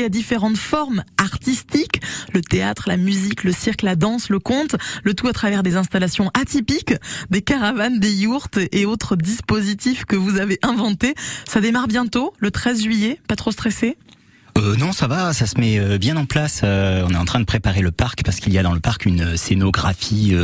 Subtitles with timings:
[0.00, 2.00] à différentes formes artistiques,
[2.32, 5.76] le théâtre, la musique, le cirque, la danse, le conte, le tout à travers des
[5.76, 6.94] installations atypiques,
[7.28, 11.14] des caravanes, des yourtes et autres dispositifs que vous avez inventés.
[11.46, 13.98] Ça démarre bientôt, le 13 juillet, pas trop stressé?
[14.58, 16.60] Euh, non, ça va, ça se met euh, bien en place.
[16.64, 18.80] Euh, on est en train de préparer le parc parce qu'il y a dans le
[18.80, 20.34] parc une scénographie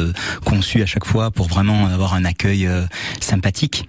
[0.45, 2.69] conçue à chaque fois pour vraiment avoir un accueil
[3.21, 3.89] sympathique.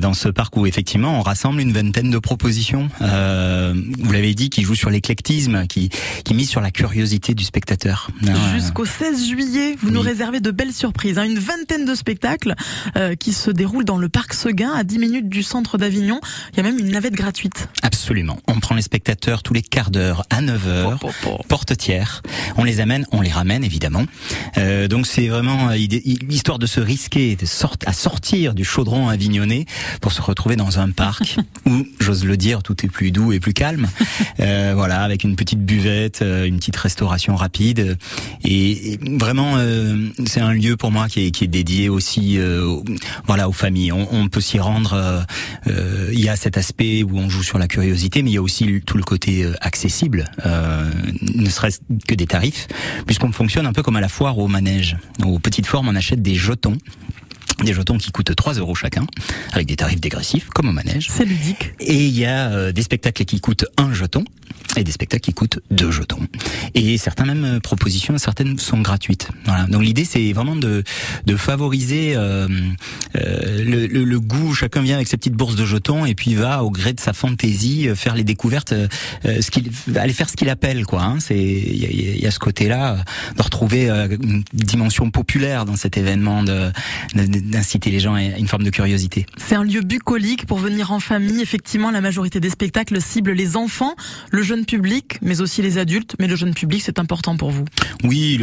[0.00, 2.88] Dans ce parc où effectivement on rassemble une vingtaine de propositions.
[3.00, 5.90] vous l'avez dit, qui jouent sur l'éclectisme, qui,
[6.24, 8.10] qui mise sur la curiosité du spectateur.
[8.54, 11.18] Jusqu'au 16 juillet, vous nous réservez de belles surprises.
[11.18, 11.24] Hein.
[11.24, 12.54] une vingtaine de spectacles
[13.18, 16.20] qui se déroulent dans le parc Seguin, à 10 minutes du centre d'Avignon.
[16.52, 17.68] Il y a même une navette gratuite.
[17.82, 18.38] Absolument.
[18.48, 20.98] On prend les spectateurs tous les quarts d'heure à 9 heures,
[21.48, 22.22] porte tiers.
[22.56, 24.04] On les amène, on les ramène évidemment.
[24.58, 27.46] Euh, donc c'est vraiment euh, l'histoire de se risquer, de
[27.86, 29.66] à sortir du chaudron avignonné
[30.00, 31.36] pour se retrouver dans un parc
[31.66, 33.88] où, j'ose le dire, tout est plus doux et plus calme.
[34.40, 37.96] Euh, voilà, avec une petite buvette, euh, une petite restauration rapide.
[38.44, 42.38] Et, vraiment, euh, c'est un lieu pour moi qui est, qui est dédié aussi,
[43.26, 43.92] voilà, aux familles.
[43.92, 45.24] On, on peut s'y rendre.
[45.66, 48.42] Il y a cet aspect où on joue sur la curiosité, mais il y a
[48.42, 50.90] aussi tout le côté euh, accessible, euh,
[51.34, 52.68] ne serait-ce que des tarifs,
[53.06, 54.96] puisqu'on fonctionne un peu comme à la foire ou au manège.
[55.24, 56.76] Aux petites formes, on achète des jetons
[57.64, 59.06] des jetons qui coûtent 3 euros chacun,
[59.52, 61.08] avec des tarifs dégressifs, comme au manège.
[61.10, 61.72] C'est ludique.
[61.80, 64.24] Et il y a euh, des spectacles qui coûtent un jeton,
[64.76, 66.20] et des spectacles qui coûtent deux jetons.
[66.74, 69.28] Et certaines même euh, propositions, certaines sont gratuites.
[69.44, 69.64] Voilà.
[69.64, 70.82] Donc l'idée c'est vraiment de,
[71.26, 72.48] de favoriser euh,
[73.16, 74.54] euh, le, le, le, goût.
[74.54, 77.12] Chacun vient avec ses petites bourses de jetons et puis va au gré de sa
[77.12, 78.74] fantaisie faire les découvertes,
[79.24, 81.02] ce qu'il aller faire ce qu'il appelle quoi.
[81.02, 81.18] Hein.
[81.20, 83.04] C'est il y, y a, ce côté-là
[83.36, 86.72] de retrouver une dimension populaire dans cet événement, de,
[87.52, 89.26] d'inciter les gens à une forme de curiosité.
[89.36, 91.40] C'est un lieu bucolique pour venir en famille.
[91.40, 93.94] Effectivement, la majorité des spectacles ciblent les enfants,
[94.30, 96.16] le jeune public, mais aussi les adultes.
[96.18, 97.64] Mais le jeune public, c'est important pour vous.
[98.02, 98.40] Oui,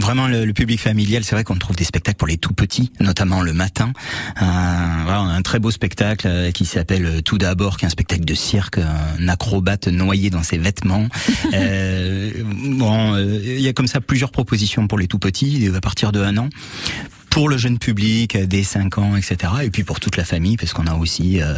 [0.00, 3.42] vraiment le, public familial, c'est vrai qu'on trouve des spectacles pour les tout petits, notamment
[3.42, 3.92] le matin.
[4.42, 4.42] Euh,
[5.04, 7.86] voilà, on a un très beau spectacle euh, qui s'appelle euh, Tout d'abord, qui est
[7.86, 11.06] un spectacle de cirque, un acrobate noyé dans ses vêtements.
[11.54, 16.12] euh, bon, il y a comme ça plusieurs propositions pour les tout petits, à partir
[16.12, 16.48] de un an
[17.30, 19.52] pour le jeune public des 5 ans, etc.
[19.62, 21.54] Et puis pour toute la famille, parce qu'on a aussi euh,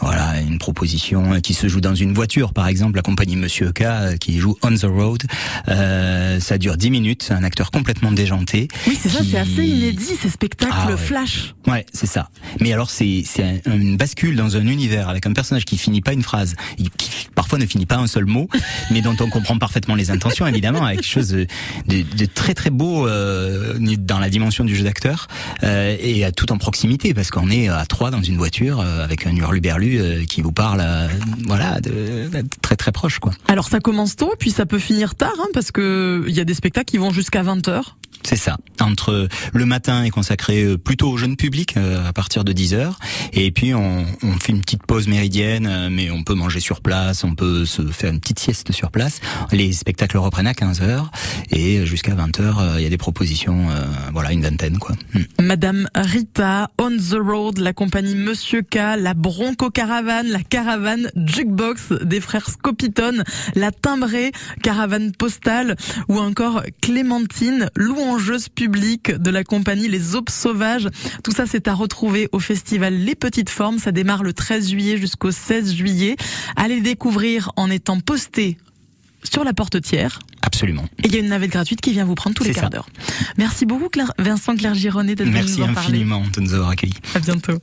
[0.00, 3.82] voilà une proposition qui se joue dans une voiture, par exemple la compagnie Monsieur K
[3.82, 5.22] euh, qui joue On the Road.
[5.68, 8.68] Euh, ça dure 10 minutes, c'est un acteur complètement déjanté.
[8.86, 11.54] Oui, c'est ça, c'est assez inédit ces spectacles ah flash.
[11.66, 12.30] Ouais, c'est ça.
[12.60, 16.14] Mais alors c'est c'est une bascule dans un univers avec un personnage qui finit pas
[16.14, 18.48] une phrase, qui parfois ne finit pas un seul mot,
[18.90, 21.46] mais dont on comprend parfaitement les intentions, évidemment, avec quelque chose de,
[21.88, 25.28] de, très très beau euh, dans la dimension du jeu d'acteur
[25.62, 29.26] euh, et tout en proximité, parce qu'on est à trois dans une voiture euh, avec
[29.26, 31.08] un hurluberlu euh, qui vous parle, euh,
[31.46, 32.30] voilà, de,
[32.62, 33.32] très très proche, quoi.
[33.48, 36.44] Alors ça commence tôt, puis ça peut finir tard, hein, parce que il y a
[36.44, 37.82] des spectacles qui vont jusqu'à 20 h
[38.24, 38.56] c'est ça.
[38.80, 42.74] Entre le matin est consacré euh, plutôt au jeune public euh, à partir de 10
[42.74, 42.98] heures,
[43.32, 46.80] et puis on, on, fait une petite pause méridienne, euh, mais on peut manger sur
[46.80, 49.20] place, on peut se faire une petite sieste sur place.
[49.52, 51.10] Les spectacles reprennent à 15 heures
[51.50, 53.66] et jusqu'à 20 heures, il y a des propositions,
[54.12, 54.94] voilà, une vingtaine quoi.
[55.14, 55.22] Hmm.
[55.40, 61.92] Madame Rita, On the Road, la compagnie Monsieur K, la Bronco Caravane, la caravane Jukebox
[62.02, 63.22] des frères Scopiton,
[63.54, 64.32] la Timbrée,
[64.62, 65.76] caravane postale,
[66.08, 70.88] ou encore Clémentine, Louange louangeuse publique de la compagnie Les Aubes Sauvages.
[71.24, 73.78] Tout ça, c'est à retrouver au festival Les Petites Formes.
[73.78, 76.16] Ça démarre le 13 juillet jusqu'au 16 juillet.
[76.54, 78.56] Allez découvrir en étant posté
[79.24, 80.20] sur la porte tiers.
[80.42, 80.84] Absolument.
[81.02, 82.88] Et il y a une navette gratuite qui vient vous prendre tous les quarts d'heure.
[83.36, 85.72] Merci beaucoup Claire, Vincent Claire Gironnet d'être venu nous en parler.
[85.72, 86.94] Merci infiniment de nous avoir accueillis.
[87.14, 87.58] À bientôt.